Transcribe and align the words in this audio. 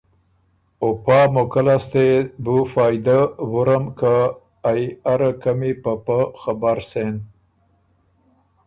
او 0.81 0.87
پا 1.03 1.17
موقع 1.35 1.63
لاسته 1.67 1.99
يې 2.09 2.17
بو 2.43 2.57
فائدۀ 2.73 3.19
ورم 3.53 3.85
که 3.99 4.13
ائ 4.69 4.81
اره 5.13 5.31
قمی 5.41 5.73
په 5.83 5.93
پۀ 6.05 6.19
خبر 6.41 6.77
سېن 6.89 7.15